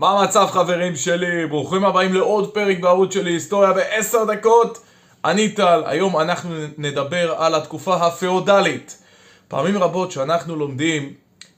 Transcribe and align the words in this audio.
מה 0.00 0.10
המצב 0.10 0.46
חברים 0.50 0.96
שלי? 0.96 1.46
ברוכים 1.46 1.84
הבאים 1.84 2.14
לעוד 2.14 2.54
פרק 2.54 2.78
בערוץ 2.80 3.14
שלי, 3.14 3.32
היסטוריה 3.32 3.72
בעשר 3.72 4.24
דקות. 4.24 4.78
אני 5.24 5.48
טל, 5.48 5.82
היום 5.86 6.20
אנחנו 6.20 6.54
נדבר 6.78 7.34
על 7.38 7.54
התקופה 7.54 7.94
הפאודלית. 7.94 9.02
פעמים 9.48 9.78
רבות 9.78 10.12
שאנחנו 10.12 10.56
לומדים 10.56 11.12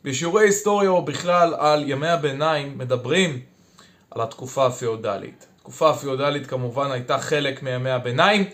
בשיעורי 0.05 0.45
היסטוריה 0.45 0.91
או 0.91 1.02
בכלל 1.02 1.55
על 1.59 1.91
ימי 1.91 2.09
הביניים, 2.09 2.79
מדברים 2.79 3.41
על 4.11 4.23
התקופה 4.23 4.66
הפאודלית. 4.66 5.47
התקופה 5.56 5.91
הפאודלית 5.91 6.47
כמובן 6.47 6.91
הייתה 6.91 7.19
חלק 7.19 7.62
מימי 7.62 7.91
הביניים. 7.91 8.45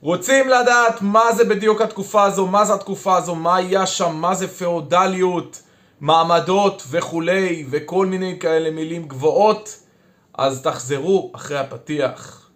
רוצים 0.00 0.48
לדעת 0.48 1.02
מה 1.02 1.32
זה 1.32 1.44
בדיוק 1.44 1.80
התקופה 1.80 2.22
הזו, 2.24 2.46
מה 2.46 2.64
זה 2.64 2.74
התקופה 2.74 3.16
הזו, 3.16 3.34
מה 3.34 3.56
היה 3.56 3.86
שם, 3.86 4.12
מה 4.14 4.34
זה 4.34 4.48
פאודליות, 4.48 5.62
מעמדות 6.02 6.82
וכולי, 6.90 7.64
וכל 7.70 8.06
מיני 8.06 8.38
כאלה 8.40 8.70
מילים 8.70 9.08
גבוהות, 9.08 9.78
אז 10.34 10.62
תחזרו 10.62 11.32
אחרי 11.34 11.58
הפתיח. 11.58 12.50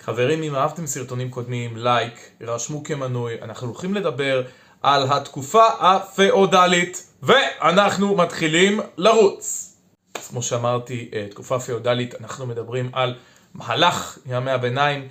חברים, 0.00 0.42
אם 0.42 0.54
אהבתם 0.54 0.86
סרטונים 0.86 1.30
קודמים, 1.30 1.76
לייק, 1.76 2.30
הרשמו 2.40 2.84
כמנוי, 2.84 3.34
אנחנו 3.42 3.66
הולכים 3.66 3.94
לדבר 3.94 4.42
על 4.82 5.06
התקופה 5.10 5.66
הפאודלית, 5.80 7.12
ואנחנו 7.22 8.16
מתחילים 8.16 8.80
לרוץ. 8.96 9.76
אז 10.18 10.28
כמו 10.28 10.42
שאמרתי, 10.42 11.10
אה, 11.14 11.26
תקופה 11.30 11.60
פאודלית, 11.60 12.20
אנחנו 12.20 12.46
מדברים 12.46 12.90
על 12.92 13.14
מהלך 13.54 14.18
ימי 14.26 14.50
הביניים. 14.50 15.08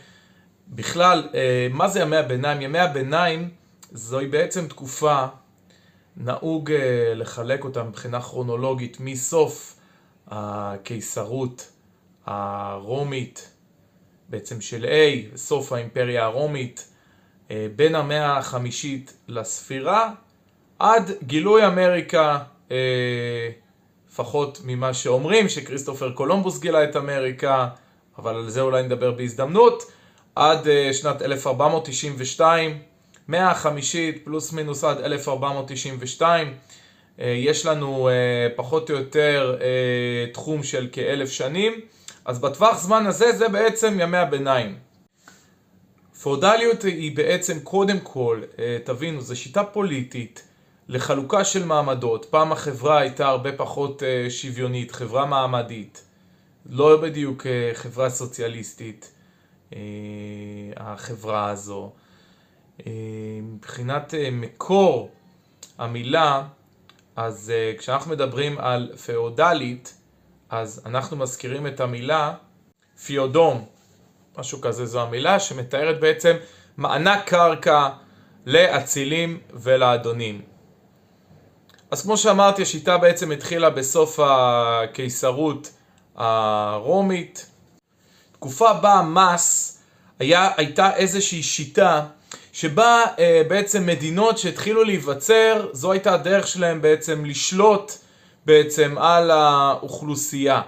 בכלל, 0.67 1.30
אה, 1.33 1.67
מה 1.69 1.88
זה 1.88 2.00
ימי 2.00 2.17
הביניים? 2.17 2.61
ימי 2.61 2.80
הביניים 2.80 3.50
זוהי 3.91 4.28
בעצם 4.28 4.67
תקופה, 4.67 5.25
נהוג 6.17 6.72
אה, 6.72 7.13
לחלק 7.16 7.63
אותה 7.63 7.83
מבחינה 7.83 8.22
כרונולוגית 8.22 8.97
מסוף 9.00 9.75
הקיסרות 10.28 11.72
הרומית, 12.25 13.52
בעצם 14.30 14.61
של 14.61 14.85
A, 14.85 15.38
סוף 15.38 15.72
האימפריה 15.72 16.25
הרומית, 16.25 16.91
בין 17.75 17.95
המאה 17.95 18.38
החמישית 18.38 19.13
לספירה, 19.27 20.11
עד 20.80 21.11
גילוי 21.23 21.67
אמריקה, 21.67 22.38
אה, 22.71 22.77
לפחות 24.11 24.61
ממה 24.66 24.94
שאומרים, 24.94 25.49
שכריסטופר 25.49 26.11
קולומבוס 26.11 26.59
גילה 26.59 26.83
את 26.83 26.95
אמריקה, 26.95 27.67
אבל 28.17 28.35
על 28.35 28.49
זה 28.49 28.61
אולי 28.61 28.83
נדבר 28.83 29.11
בהזדמנות, 29.11 29.91
עד 30.35 30.67
אה, 30.67 30.94
שנת 30.94 31.22
1492, 31.22 32.77
מאה 33.27 33.52
החמישית 33.52 34.25
פלוס 34.25 34.53
מינוס 34.53 34.83
עד 34.83 35.02
1492, 35.02 36.53
יש 37.19 37.66
לנו 37.66 38.09
פחות 38.55 38.91
או 38.91 38.95
יותר 38.95 39.57
תחום 40.33 40.63
של 40.63 40.88
כאלף 40.91 41.31
שנים. 41.31 41.73
אז 42.25 42.39
בטווח 42.39 42.77
זמן 42.77 43.05
הזה 43.05 43.31
זה 43.31 43.49
בעצם 43.49 43.97
ימי 43.99 44.17
הביניים. 44.17 44.75
פאודליות 46.22 46.83
היא 46.83 47.16
בעצם 47.16 47.59
קודם 47.59 48.00
כל, 48.00 48.41
אה, 48.59 48.77
תבינו, 48.83 49.22
זו 49.22 49.36
שיטה 49.36 49.64
פוליטית 49.64 50.47
לחלוקה 50.88 51.45
של 51.45 51.66
מעמדות. 51.66 52.25
פעם 52.25 52.52
החברה 52.52 53.00
הייתה 53.00 53.28
הרבה 53.28 53.51
פחות 53.51 54.03
אה, 54.03 54.29
שוויונית, 54.29 54.91
חברה 54.91 55.25
מעמדית. 55.25 56.03
לא 56.66 57.01
בדיוק 57.01 57.47
אה, 57.47 57.72
חברה 57.73 58.09
סוציאליסטית, 58.09 59.12
החברה 60.78 61.50
הזו. 61.50 61.91
מבחינת 63.41 64.13
מקור 64.31 65.12
המילה, 65.78 66.47
אז 67.16 67.53
כשאנחנו 67.78 68.12
מדברים 68.12 68.57
על 68.57 68.91
פאודלית, 69.06 69.97
אז 70.50 70.81
אנחנו 70.85 71.17
מזכירים 71.17 71.67
את 71.67 71.79
המילה 71.79 72.34
פיודום, 73.06 73.66
משהו 74.38 74.62
כזה 74.62 74.86
זו 74.86 75.02
המילה, 75.02 75.40
שמתארת 75.40 76.00
בעצם 76.00 76.36
מענק 76.78 77.24
קרקע 77.25 77.90
לאצילים 78.46 79.40
ולאדונים. 79.53 80.42
אז 81.92 82.02
כמו 82.02 82.18
שאמרתי, 82.18 82.62
השיטה 82.62 82.97
בעצם 82.97 83.31
התחילה 83.31 83.70
בסוף 83.70 84.20
הקיסרות 84.24 85.72
הרומית. 86.16 87.46
תקופה 88.31 88.74
בה 88.74 88.94
המס 88.94 89.78
היה, 90.20 90.50
הייתה 90.58 90.96
איזושהי 90.96 91.44
שיטה 91.44 92.06
שבה 92.53 93.03
אה, 93.20 93.41
בעצם 93.47 93.86
מדינות 93.86 94.38
שהתחילו 94.38 94.84
להיווצר, 94.84 95.68
זו 95.72 95.91
הייתה 95.91 96.14
הדרך 96.14 96.47
שלהם 96.47 96.81
בעצם 96.81 97.25
לשלוט 97.25 97.91
בעצם 98.46 98.97
על 98.97 99.31
האוכלוסייה. 99.31 100.62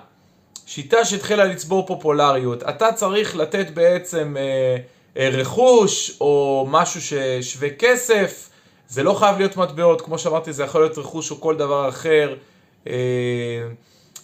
שיטה 0.65 1.05
שהתחילה 1.05 1.45
לצבור 1.45 1.87
פופולריות. 1.87 2.63
אתה 2.63 2.91
צריך 2.91 3.35
לתת 3.35 3.69
בעצם 3.69 4.37
אה, 4.37 4.77
אה, 5.17 5.29
רכוש 5.29 6.17
או 6.21 6.65
משהו 6.69 7.01
ששווה 7.01 7.69
כסף. 7.69 8.49
זה 8.89 9.03
לא 9.03 9.13
חייב 9.13 9.37
להיות 9.37 9.57
מטבעות, 9.57 10.01
כמו 10.01 10.19
שאמרתי, 10.19 10.53
זה 10.53 10.63
יכול 10.63 10.81
להיות 10.81 10.97
רכוש 10.97 11.31
או 11.31 11.41
כל 11.41 11.57
דבר 11.57 11.89
אחר. 11.89 12.35
אה, 12.87 12.93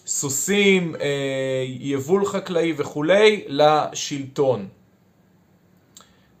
סוסים, 0.06 0.94
אה, 1.00 1.64
יבול 1.66 2.26
חקלאי 2.26 2.74
וכולי, 2.76 3.44
לשלטון. 3.46 4.68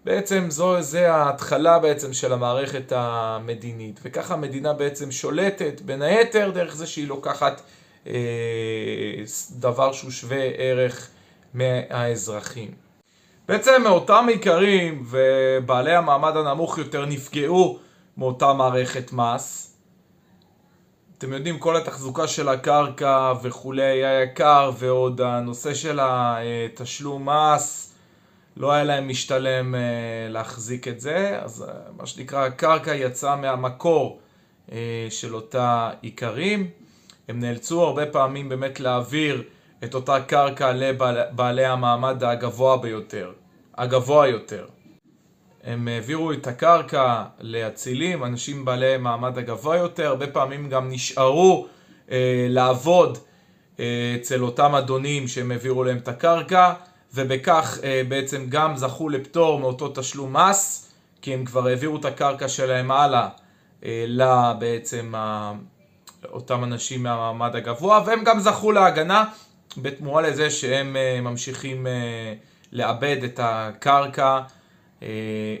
בעצם 0.04 0.46
זו, 0.48 0.82
זה 0.82 1.12
ההתחלה 1.12 1.78
בעצם 1.78 2.12
של 2.12 2.32
המערכת 2.32 2.92
המדינית, 2.96 4.00
וככה 4.02 4.34
המדינה 4.34 4.72
בעצם 4.72 5.10
שולטת 5.10 5.80
בין 5.80 6.02
היתר 6.02 6.50
דרך 6.50 6.76
זה 6.76 6.86
שהיא 6.86 7.08
לוקחת 7.08 7.62
דבר 9.50 9.92
שהוא 9.92 10.10
שווה 10.10 10.50
ערך 10.56 11.08
מהאזרחים. 11.54 12.70
בעצם 13.48 13.82
מאותם 13.84 14.26
עיקרים 14.28 15.06
ובעלי 15.10 15.94
המעמד 15.94 16.36
הנמוך 16.36 16.78
יותר 16.78 17.06
נפגעו 17.06 17.78
מאותה 18.16 18.52
מערכת 18.52 19.12
מס. 19.12 19.76
אתם 21.18 21.32
יודעים, 21.32 21.58
כל 21.58 21.76
התחזוקה 21.76 22.28
של 22.28 22.48
הקרקע 22.48 23.32
וכולי 23.42 23.82
היה 23.82 24.22
יקר, 24.22 24.70
ועוד 24.78 25.20
הנושא 25.20 25.74
של 25.74 25.98
התשלום 26.02 27.28
מס 27.28 27.94
לא 28.56 28.72
היה 28.72 28.84
להם 28.84 29.08
משתלם 29.08 29.74
אה, 29.74 29.80
להחזיק 30.28 30.88
את 30.88 31.00
זה, 31.00 31.38
אז 31.42 31.62
אה, 31.62 31.74
מה 31.96 32.06
שנקרא 32.06 32.46
הקרקע 32.46 32.94
יצאה 32.94 33.36
מהמקור 33.36 34.20
אה, 34.72 35.06
של 35.10 35.34
אותה 35.34 35.90
עיקרים. 36.00 36.70
הם 37.30 37.40
נאלצו 37.40 37.82
הרבה 37.82 38.06
פעמים 38.06 38.48
באמת 38.48 38.80
להעביר 38.80 39.42
את 39.84 39.94
אותה 39.94 40.20
קרקע 40.20 40.72
לבעלי 40.72 41.64
המעמד 41.64 42.24
הגבוה 42.24 42.76
ביותר, 42.76 43.32
הגבוה 43.78 44.28
יותר. 44.28 44.66
הם 45.64 45.88
העבירו 45.88 46.32
את 46.32 46.46
הקרקע 46.46 47.24
לאצילים, 47.40 48.24
אנשים 48.24 48.64
בעלי 48.64 48.96
מעמד 48.96 49.38
הגבוה 49.38 49.76
יותר, 49.76 50.06
הרבה 50.06 50.26
פעמים 50.26 50.68
גם 50.68 50.90
נשארו 50.90 51.66
אה, 52.10 52.46
לעבוד 52.48 53.18
אה, 53.80 54.16
אצל 54.20 54.42
אותם 54.42 54.74
אדונים 54.74 55.28
שהם 55.28 55.50
העבירו 55.50 55.84
להם 55.84 55.96
את 55.96 56.08
הקרקע. 56.08 56.72
ובכך 57.14 57.78
אה, 57.84 58.02
בעצם 58.08 58.46
גם 58.48 58.76
זכו 58.76 59.08
לפטור 59.08 59.60
מאותו 59.60 59.88
תשלום 59.94 60.36
מס, 60.36 60.92
כי 61.22 61.34
הם 61.34 61.44
כבר 61.44 61.68
העבירו 61.68 61.96
את 61.96 62.04
הקרקע 62.04 62.48
שלהם 62.48 62.90
הלאה 62.90 63.28
אה, 63.84 64.04
לבעצם 64.08 65.12
אותם 66.24 66.64
אנשים 66.64 67.02
מהמעמד 67.02 67.56
הגבוה, 67.56 68.02
והם 68.06 68.24
גם 68.24 68.40
זכו 68.40 68.72
להגנה 68.72 69.24
בתמורה 69.76 70.22
לזה 70.22 70.50
שהם 70.50 70.96
אה, 70.96 71.20
ממשיכים 71.20 71.86
לאבד 72.72 73.24
את 73.24 73.40
הקרקע, 73.42 74.40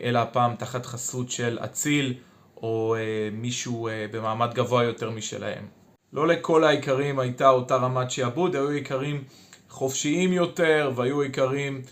אלא 0.02 0.18
הפעם 0.18 0.54
תחת 0.56 0.86
חסות 0.86 1.30
של 1.30 1.58
אציל 1.64 2.14
או 2.56 2.96
מישהו 3.32 3.88
במעמד 4.12 4.54
גבוה 4.54 4.84
יותר 4.84 5.10
משלהם. 5.10 5.80
לא 6.12 6.26
לכל 6.26 6.64
האיכרים 6.64 7.18
הייתה 7.18 7.48
אותה 7.48 7.76
רמת 7.76 8.10
שעבוד, 8.10 8.56
היו 8.56 8.70
איכרים 8.70 9.24
חופשיים 9.68 10.32
יותר 10.32 10.92
והיו 10.94 11.22
איכרים 11.22 11.82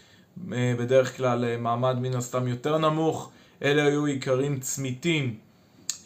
אה, 0.52 0.74
בדרך 0.78 1.16
כלל 1.16 1.44
אה, 1.44 1.56
מעמד 1.56 1.98
מן 2.00 2.14
הסתם 2.14 2.48
יותר 2.48 2.78
נמוך. 2.78 3.30
אלה 3.62 3.84
היו 3.84 4.06
איכרים 4.06 4.60
צמיתים 4.60 5.34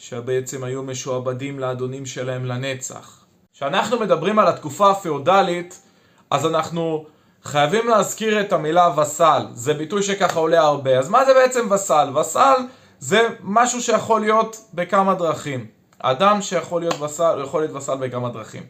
שבעצם 0.03 0.65
היו 0.65 0.83
משועבדים 0.83 1.59
לאדונים 1.59 2.07
שלהם 2.07 2.45
לנצח. 2.45 3.25
כשאנחנו 3.53 4.01
מדברים 4.01 4.39
על 4.39 4.49
התקופה 4.49 4.91
הפאודלית 4.91 5.83
אז 6.31 6.47
אנחנו 6.47 7.07
חייבים 7.45 7.89
להזכיר 7.89 8.41
את 8.41 8.53
המילה 8.53 9.01
וסל, 9.01 9.47
זה 9.53 9.75
ביטוי 9.75 10.03
שככה 10.03 10.39
עולה 10.39 10.61
הרבה. 10.61 10.99
אז 10.99 11.09
מה 11.09 11.25
זה 11.25 11.35
בעצם 11.35 11.69
וסל? 11.71 12.09
וסל 12.21 12.55
זה 12.99 13.29
משהו 13.41 13.83
שיכול 13.83 14.21
להיות 14.21 14.57
בכמה 14.75 15.15
דרכים. 15.15 15.67
אדם 15.99 16.43
שיכול 16.43 16.81
להיות 16.81 17.01
וסל, 17.01 17.41
יכול 17.43 17.63
להיות 17.63 17.77
וסל 17.77 17.97
בכמה 17.97 18.29
דרכים. 18.29 18.63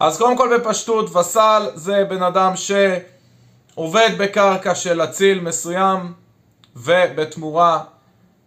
אז 0.00 0.18
קודם 0.18 0.36
כל 0.36 0.58
בפשטות, 0.58 1.16
וסל 1.16 1.70
זה 1.74 2.04
בן 2.04 2.22
אדם 2.22 2.52
שעובד 2.56 4.10
בקרקע 4.18 4.74
של 4.74 5.04
אציל 5.04 5.40
מסוים 5.40 6.12
ובתמורה 6.76 7.84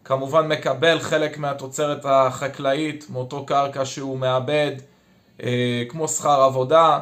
כמובן 0.05 0.47
מקבל 0.47 0.99
חלק 0.99 1.37
מהתוצרת 1.37 2.05
החקלאית 2.05 3.05
מאותו 3.09 3.45
קרקע 3.45 3.85
שהוא 3.85 4.17
מאבד 4.17 4.71
אה, 5.43 5.83
כמו 5.89 6.07
שכר 6.07 6.41
עבודה, 6.41 6.99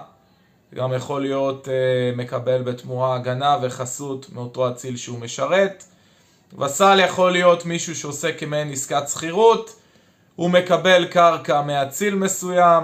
גם 0.75 0.93
יכול 0.93 1.21
להיות 1.21 1.67
אה, 1.67 1.73
מקבל 2.15 2.61
בתמורה 2.61 3.15
הגנה 3.15 3.57
וחסות 3.61 4.29
מאותו 4.33 4.69
אציל 4.69 4.97
שהוא 4.97 5.19
משרת. 5.19 5.83
וסל 6.59 6.99
יכול 7.03 7.31
להיות 7.31 7.65
מישהו 7.65 7.95
שעושה 7.95 8.31
כמעין 8.31 8.71
עסקת 8.71 9.09
שכירות, 9.09 9.75
הוא 10.35 10.49
מקבל 10.49 11.05
קרקע 11.05 11.61
מאציל 11.61 12.15
מסוים 12.15 12.83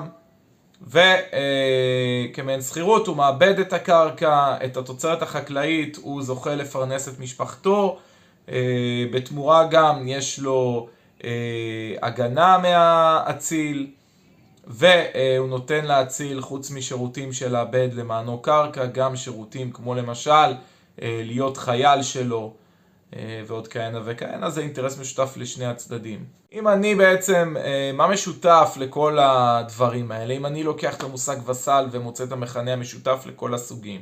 וכמעין 0.82 2.62
שכירות 2.62 3.08
הוא 3.08 3.18
מאבד 3.18 3.60
את 3.60 3.74
הקרקע, 3.74 4.58
את 4.66 4.78
התוצרת 4.78 5.22
החקלאית, 5.22 5.98
הוא 6.02 6.24
זוכה 6.24 6.56
לפרנס 6.56 7.08
את 7.08 7.20
משפחתו, 7.20 7.98
אה, 7.98 8.15
בתמורה 9.12 9.68
גם 9.68 10.08
יש 10.08 10.40
לו 10.40 10.88
אה, 11.24 11.30
הגנה 12.02 12.58
מהאציל 12.58 13.88
והוא 14.68 15.48
נותן 15.48 15.86
לאציל 15.86 16.42
חוץ 16.42 16.72
משירותים 16.72 17.34
של 17.34 17.52
לאבד 17.52 17.90
למענו 17.94 18.42
קרקע 18.42 18.86
גם 18.86 19.16
שירותים 19.16 19.72
כמו 19.72 19.96
למשל 19.96 20.32
אה, 20.32 21.22
להיות 21.24 21.58
חייל 21.58 22.02
שלו 22.02 22.54
ועוד 23.48 23.68
כהנה 23.68 24.00
וכהנה 24.06 24.50
זה 24.50 24.62
אינטרס 24.62 25.00
משותף 25.00 25.34
לשני 25.38 25.66
הצדדים. 25.66 26.26
אם 26.54 26.68
אני 26.68 26.96
בעצם, 26.96 27.56
מה 27.94 28.08
משותף 28.08 28.76
לכל 28.80 29.18
הדברים 29.22 30.12
האלה? 30.12 30.34
אם 30.34 30.46
אני 30.46 30.64
לוקח 30.64 30.96
את 30.96 31.04
המושג 31.04 31.50
וסל 31.50 31.88
ומוצא 31.92 32.24
את 32.24 32.32
המכנה 32.32 32.74
המשותף 32.74 33.24
לכל 33.26 33.54
הסוגים 33.54 34.02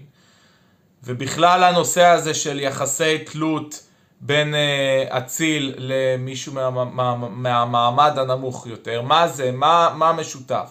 ובכלל 1.03 1.63
הנושא 1.63 2.05
הזה 2.05 2.33
של 2.33 2.59
יחסי 2.59 3.17
תלות 3.17 3.83
בין 4.25 4.55
אה, 4.55 5.17
אציל 5.17 5.73
למישהו 5.77 6.53
מה, 6.53 6.69
מה, 6.69 7.15
מהמעמד 7.15 8.19
הנמוך 8.19 8.67
יותר. 8.67 9.01
מה 9.01 9.27
זה? 9.27 9.51
מה, 9.51 9.93
מה 9.95 10.13
משותף? 10.13 10.69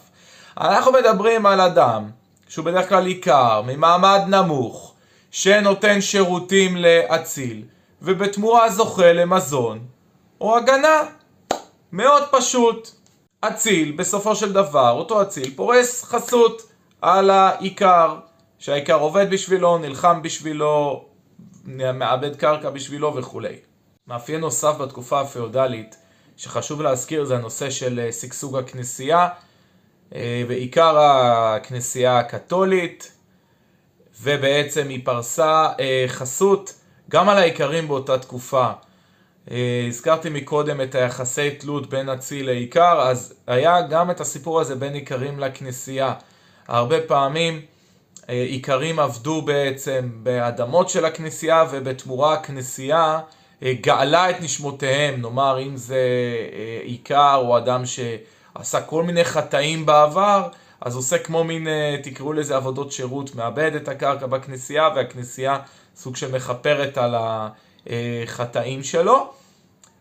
אנחנו 0.60 0.92
מדברים 0.92 1.46
על 1.46 1.60
אדם 1.60 2.10
שהוא 2.48 2.64
בדרך 2.64 2.88
כלל 2.88 3.06
עיקר, 3.06 3.62
ממעמד 3.66 4.20
נמוך, 4.28 4.94
שנותן 5.30 6.00
שירותים 6.00 6.76
לאציל, 6.76 7.62
ובתמורה 8.02 8.70
זוכה 8.70 9.12
למזון 9.12 9.78
או 10.40 10.56
הגנה. 10.56 11.02
מאוד 11.92 12.22
פשוט. 12.30 12.90
אציל, 13.40 13.92
בסופו 13.92 14.36
של 14.36 14.52
דבר, 14.52 14.90
אותו 14.90 15.22
אציל 15.22 15.50
פורס 15.56 16.04
חסות 16.04 16.62
על 17.02 17.30
העיקר, 17.30 18.16
שהעיקר 18.58 19.00
עובד 19.00 19.30
בשבילו, 19.30 19.78
נלחם 19.78 20.22
בשבילו, 20.22 21.04
מעבד 21.64 22.36
קרקע 22.36 22.70
בשבילו 22.70 23.14
וכולי. 23.16 23.56
מאפיין 24.06 24.40
נוסף 24.40 24.76
בתקופה 24.78 25.20
הפאודלית 25.20 25.96
שחשוב 26.36 26.82
להזכיר 26.82 27.24
זה 27.24 27.36
הנושא 27.36 27.70
של 27.70 28.00
אה, 28.00 28.12
שגשוג 28.12 28.56
הכנסייה, 28.56 29.28
אה, 30.14 30.44
בעיקר 30.48 30.98
הכנסייה 30.98 32.18
הקתולית, 32.18 33.12
ובעצם 34.22 34.88
היא 34.88 35.00
פרסה 35.04 35.68
אה, 35.80 36.04
חסות 36.08 36.74
גם 37.10 37.28
על 37.28 37.38
העיקרים 37.38 37.88
באותה 37.88 38.18
תקופה. 38.18 38.70
הזכרתי 39.88 40.28
מקודם 40.30 40.80
את 40.80 40.94
היחסי 40.94 41.50
תלות 41.50 41.90
בין 41.90 42.08
אציל 42.08 42.46
לעיקר, 42.46 43.00
אז 43.00 43.34
היה 43.46 43.82
גם 43.82 44.10
את 44.10 44.20
הסיפור 44.20 44.60
הזה 44.60 44.74
בין 44.74 44.94
עיקרים 44.94 45.40
לכנסייה. 45.40 46.14
הרבה 46.68 47.00
פעמים 47.00 47.60
איכרים 48.28 48.98
עבדו 48.98 49.42
בעצם 49.42 50.10
באדמות 50.22 50.88
של 50.88 51.04
הכנסייה 51.04 51.64
ובתמורה 51.70 52.32
הכנסייה 52.34 53.20
אה, 53.62 53.72
גאלה 53.80 54.30
את 54.30 54.40
נשמותיהם, 54.40 55.20
נאמר 55.20 55.62
אם 55.62 55.76
זה 55.76 56.00
איכר 56.84 57.36
או 57.36 57.58
אדם 57.58 57.82
שעשה 57.86 58.80
כל 58.80 59.02
מיני 59.02 59.24
חטאים 59.24 59.86
בעבר, 59.86 60.48
אז 60.80 60.96
עושה 60.96 61.18
כמו 61.18 61.44
מין, 61.44 61.68
אה, 61.68 61.96
תקראו 62.02 62.32
לזה 62.32 62.56
עבודות 62.56 62.92
שירות, 62.92 63.34
מאבד 63.34 63.74
את 63.74 63.88
הקרקע 63.88 64.26
בכנסייה 64.26 64.88
והכנסייה 64.96 65.58
סוג 65.96 66.16
של 66.16 66.32
מכפרת 66.32 66.98
על 66.98 67.14
החטאים 67.86 68.82
שלו. 68.82 69.30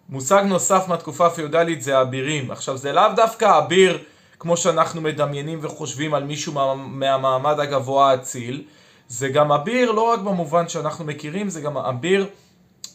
מושג 0.10 0.44
נוסף 0.48 0.86
מהתקופה 0.88 1.26
הפיודלית 1.26 1.82
זה 1.82 2.02
אבירים. 2.02 2.52
עכשיו 2.52 2.78
זה 2.78 2.92
לאו 2.92 3.04
דווקא 3.16 3.58
אביר 3.58 4.00
כמו 4.42 4.58
שאנחנו 4.58 5.02
מדמיינים 5.02 5.60
וחושבים 5.62 6.14
על 6.14 6.24
מישהו 6.24 6.54
מה, 6.54 6.76
מהמעמד 6.76 7.60
הגבוה 7.60 8.12
האציל, 8.12 8.64
זה 9.08 9.30
גם 9.30 9.52
אביר 9.52 9.92
לא 9.92 10.02
רק 10.02 10.20
במובן 10.20 10.70
שאנחנו 10.70 11.06
מכירים, 11.06 11.50
זה 11.50 11.62
גם 11.62 11.78
אביר 11.78 12.28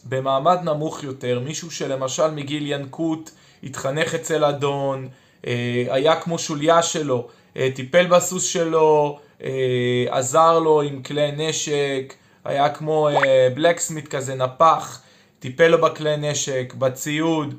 במעמד 0.03 0.57
נמוך 0.63 1.03
יותר, 1.03 1.39
מישהו 1.39 1.71
שלמשל 1.71 2.31
מגיל 2.31 2.71
ינקות 2.71 3.31
התחנך 3.63 4.15
אצל 4.15 4.45
אדון, 4.45 5.07
אה, 5.47 5.85
היה 5.89 6.21
כמו 6.21 6.39
שוליה 6.39 6.83
שלו, 6.83 7.27
אה, 7.57 7.69
טיפל 7.75 8.05
בסוס 8.05 8.43
שלו, 8.43 9.19
אה, 9.43 10.05
עזר 10.09 10.59
לו 10.59 10.81
עם 10.81 11.03
כלי 11.03 11.31
נשק, 11.31 12.13
היה 12.45 12.69
כמו 12.69 13.09
בלקסמית 13.55 14.07
כזה, 14.07 14.35
נפח, 14.35 15.01
טיפל 15.39 15.67
לו 15.67 15.81
בכלי 15.81 16.17
נשק, 16.17 16.73
בציוד. 16.77 17.55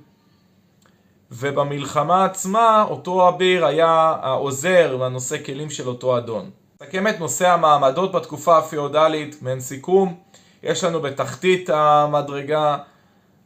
ובמלחמה 1.31 2.25
עצמה 2.25 2.85
אותו 2.91 3.29
אביר 3.29 3.67
היה 3.67 4.17
העוזר 4.23 4.97
והנושא 5.01 5.45
כלים 5.45 5.71
של 5.71 5.89
אותו 5.89 6.19
אדון. 6.19 6.51
נסכם 6.83 7.07
את 7.07 7.21
נושא 7.21 7.49
המעמדות 7.49 8.13
בתקופה 8.13 8.59
הפיאודלית, 8.59 9.43
מעין 9.43 9.61
סיכום, 9.61 10.15
יש 10.63 10.85
לנו 10.85 11.01
בתחתית 11.01 11.71
המדרגה, 11.71 12.79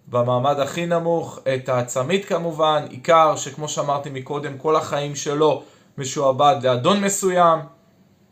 במעמד 0.06 0.60
הכי 0.60 0.86
נמוך, 0.86 1.38
את 1.54 1.68
העצמית 1.68 2.24
כמובן, 2.24 2.84
עיקר 2.90 3.36
שכמו 3.36 3.68
שאמרתי 3.68 4.10
מקודם, 4.10 4.58
כל 4.58 4.76
החיים 4.76 5.16
שלו 5.16 5.62
משועבד 5.98 6.56
לאדון 6.62 7.04
מסוים. 7.04 7.58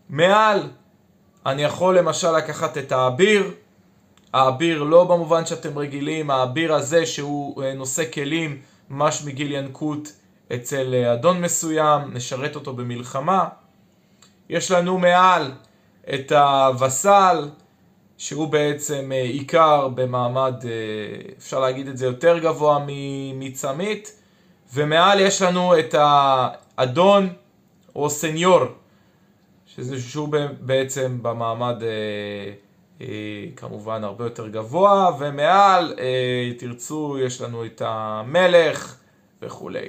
מעל, 0.08 0.68
אני 1.46 1.62
יכול 1.62 1.98
למשל 1.98 2.36
לקחת 2.36 2.78
את 2.78 2.92
האביר, 2.92 3.50
האביר 4.32 4.82
לא 4.82 5.04
במובן 5.04 5.46
שאתם 5.46 5.78
רגילים, 5.78 6.30
האביר 6.30 6.74
הזה 6.74 7.06
שהוא 7.06 7.62
אה, 7.62 7.74
נושא 7.74 8.02
כלים 8.12 8.58
ממש 8.90 9.22
מגיל 9.24 9.52
ינקות 9.52 10.12
אצל 10.54 10.94
אה, 10.94 11.12
אדון 11.12 11.40
מסוים, 11.40 12.14
נשרת 12.14 12.54
אותו 12.54 12.72
במלחמה. 12.72 13.48
יש 14.48 14.70
לנו 14.70 14.98
מעל 14.98 15.52
את 16.14 16.32
הווסל, 16.32 17.48
שהוא 18.18 18.48
בעצם 18.48 19.12
אה, 19.12 19.22
עיקר 19.22 19.88
במעמד, 19.88 20.54
אה, 20.64 20.70
אפשר 21.38 21.60
להגיד 21.60 21.88
את 21.88 21.96
זה 21.96 22.06
יותר 22.06 22.38
גבוה 22.38 22.86
מצמית, 23.34 24.20
ומעל 24.74 25.20
יש 25.20 25.42
לנו 25.42 25.78
את 25.78 25.94
האדון 25.98 27.28
או 27.96 28.10
סניור, 28.10 28.64
שזה 29.66 30.00
שהוא 30.00 30.28
בעצם 30.60 31.18
במעמד 31.22 31.82
כמובן 33.56 34.04
הרבה 34.04 34.24
יותר 34.24 34.48
גבוה, 34.48 35.16
ומעל, 35.18 35.94
אה, 35.98 36.52
תרצו, 36.58 37.18
יש 37.18 37.40
לנו 37.40 37.64
את 37.64 37.82
המלך 37.84 38.96
וכולי. 39.42 39.88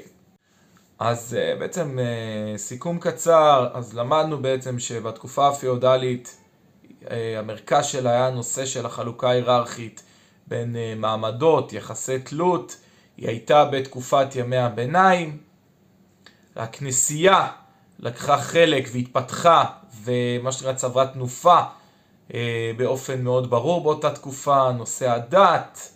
אז 1.00 1.38
אה, 1.40 1.56
בעצם 1.60 2.00
אה, 2.00 2.58
סיכום 2.58 3.00
קצר, 3.00 3.70
אז 3.74 3.94
למדנו 3.94 4.42
בעצם 4.42 4.80
שבתקופה 4.80 5.48
הפיאודלית 5.48 6.38
המרכז 7.38 7.86
שלה 7.86 8.12
היה 8.12 8.28
הנושא 8.28 8.66
של 8.66 8.86
החלוקה 8.86 9.30
ההיררכית 9.30 10.04
בין 10.48 10.76
מעמדות, 10.98 11.74
יחסי 11.74 12.20
תלות, 12.20 12.78
היא 13.18 13.28
הייתה 13.28 13.66
בתקופת 13.66 14.36
ימי 14.36 14.58
הביניים. 14.58 15.38
הכנסייה 16.56 17.48
לקחה 18.00 18.38
חלק 18.38 18.90
והתפתחה 18.94 19.66
ומה 20.04 20.52
שנקרא 20.52 20.74
צברה 20.74 21.08
תנופה 21.08 21.60
אה, 21.60 21.64
באופן 22.78 23.22
מאוד 23.22 23.50
ברור. 23.50 23.84
באותה 23.84 24.12
תקופה, 24.12 24.72
נושא 24.72 25.12
הדת, 25.12 25.92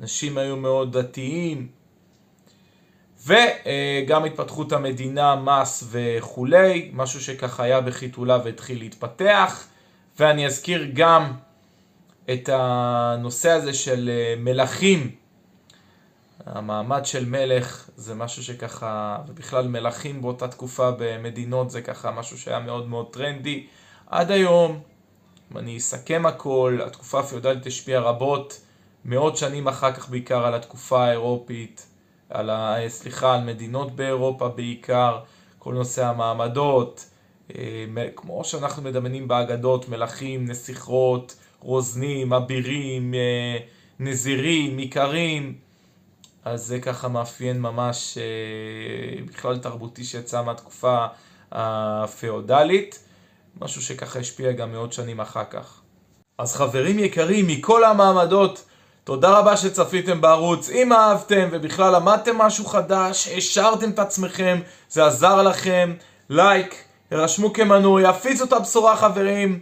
אנשים 0.00 0.38
היו 0.38 0.56
מאוד 0.56 0.98
דתיים, 0.98 1.68
וגם 3.26 4.24
התפתחות 4.24 4.72
המדינה, 4.72 5.36
מס 5.36 5.84
וכולי, 5.90 6.90
משהו 6.92 7.20
שככה 7.20 7.62
היה 7.62 7.80
בחיתולה 7.80 8.38
והתחיל 8.44 8.78
להתפתח, 8.78 9.66
ואני 10.18 10.46
אזכיר 10.46 10.90
גם 10.92 11.32
את 12.32 12.48
הנושא 12.52 13.50
הזה 13.50 13.74
של 13.74 14.10
אה, 14.12 14.34
מלכים, 14.38 15.10
המעמד 16.46 17.06
של 17.06 17.24
מלך 17.28 17.90
זה 17.96 18.14
משהו 18.14 18.44
שככה, 18.44 19.18
ובכלל 19.28 19.68
מלכים 19.68 20.22
באותה 20.22 20.48
תקופה 20.48 20.90
במדינות 20.98 21.70
זה 21.70 21.82
ככה 21.82 22.10
משהו 22.10 22.38
שהיה 22.38 22.60
מאוד 22.60 22.88
מאוד 22.88 23.06
טרנדי. 23.12 23.66
עד 24.06 24.30
היום 24.30 24.80
אם 25.52 25.58
אני 25.58 25.76
אסכם 25.76 26.26
הכל, 26.26 26.78
התקופה 26.86 27.20
הפיודלית 27.20 27.66
השפיעה 27.66 28.00
רבות, 28.00 28.60
מאות 29.04 29.36
שנים 29.36 29.68
אחר 29.68 29.92
כך 29.92 30.08
בעיקר 30.08 30.46
על 30.46 30.54
התקופה 30.54 31.04
האירופית, 31.04 31.86
על 32.30 32.50
ה... 32.50 32.76
סליחה, 32.88 33.34
על 33.34 33.44
מדינות 33.44 33.96
באירופה 33.96 34.48
בעיקר, 34.48 35.18
כל 35.58 35.74
נושא 35.74 36.06
המעמדות, 36.06 37.10
אה, 37.54 37.84
כמו 38.16 38.44
שאנחנו 38.44 38.82
מדמיינים 38.82 39.28
באגדות, 39.28 39.88
מלכים, 39.88 40.46
נסיכות, 40.46 41.36
רוזנים, 41.60 42.32
אבירים, 42.32 43.14
אה, 43.14 43.58
נזירים, 44.00 44.78
איכרים, 44.78 45.54
אז 46.44 46.66
זה 46.66 46.80
ככה 46.80 47.08
מאפיין 47.08 47.60
ממש 47.60 48.18
אה, 48.18 49.24
בכלל 49.26 49.58
תרבותי 49.58 50.04
שיצא 50.04 50.42
מהתקופה 50.42 51.06
הפאודלית, 51.52 53.07
משהו 53.60 53.82
שככה 53.82 54.18
השפיע 54.18 54.52
גם 54.52 54.72
מאות 54.72 54.92
שנים 54.92 55.20
אחר 55.20 55.44
כך. 55.50 55.80
אז 56.38 56.54
חברים 56.54 56.98
יקרים, 56.98 57.46
מכל 57.46 57.84
המעמדות, 57.84 58.64
תודה 59.04 59.38
רבה 59.38 59.56
שצפיתם 59.56 60.20
בערוץ. 60.20 60.70
אם 60.70 60.92
אהבתם 60.92 61.48
ובכלל 61.52 61.94
למדתם 61.94 62.38
משהו 62.38 62.64
חדש, 62.64 63.28
השארתם 63.28 63.90
את 63.90 63.98
עצמכם, 63.98 64.60
זה 64.88 65.06
עזר 65.06 65.42
לכם, 65.42 65.94
לייק, 66.30 66.84
הרשמו 67.10 67.52
כמנוי, 67.52 68.06
הפיצו 68.06 68.44
את 68.44 68.52
הבשורה 68.52 68.96
חברים, 68.96 69.60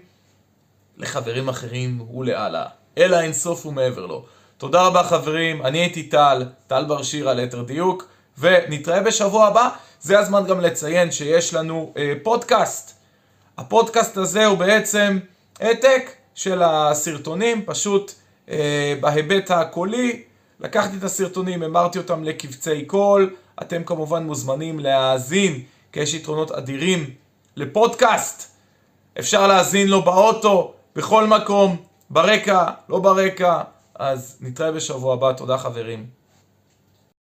לחברים 0.96 1.48
אחרים 1.48 2.10
ולהלאה. 2.10 2.66
אלא 2.98 3.20
אינסוף 3.20 3.66
ומעבר 3.66 4.06
לו. 4.06 4.24
תודה 4.58 4.82
רבה 4.82 5.02
חברים, 5.02 5.62
אני 5.62 5.78
הייתי 5.78 6.02
טל, 6.02 6.44
טל 6.66 6.84
בר 6.84 7.02
שירה 7.02 7.34
ליתר 7.34 7.62
דיוק, 7.62 8.08
ונתראה 8.38 9.00
בשבוע 9.00 9.46
הבא. 9.46 9.68
זה 10.00 10.18
הזמן 10.18 10.44
גם 10.46 10.60
לציין 10.60 11.10
שיש 11.10 11.54
לנו 11.54 11.92
אה, 11.96 12.12
פודקאסט. 12.22 12.95
הפודקאסט 13.58 14.16
הזה 14.16 14.46
הוא 14.46 14.58
בעצם 14.58 15.18
העתק 15.60 16.10
של 16.34 16.62
הסרטונים, 16.62 17.62
פשוט 17.66 18.12
אה, 18.50 18.94
בהיבט 19.00 19.50
הקולי. 19.50 20.22
לקחתי 20.60 20.96
את 20.96 21.04
הסרטונים, 21.04 21.62
אמרתי 21.62 21.98
אותם 21.98 22.24
לקבצי 22.24 22.84
קול. 22.84 23.34
אתם 23.62 23.84
כמובן 23.84 24.24
מוזמנים 24.26 24.80
להאזין, 24.80 25.62
כי 25.92 26.00
יש 26.00 26.14
יתרונות 26.14 26.50
אדירים 26.50 27.10
לפודקאסט. 27.56 28.56
אפשר 29.18 29.46
להאזין 29.46 29.88
לו 29.88 30.02
באוטו, 30.02 30.74
בכל 30.96 31.26
מקום, 31.26 31.76
ברקע, 32.10 32.64
לא 32.88 32.98
ברקע. 32.98 33.62
אז 33.94 34.38
נתראה 34.40 34.72
בשבוע 34.72 35.14
הבא, 35.14 35.32
תודה 35.32 35.58
חברים. 35.58 36.06